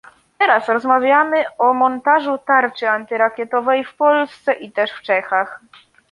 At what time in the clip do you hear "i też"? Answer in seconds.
4.53-4.91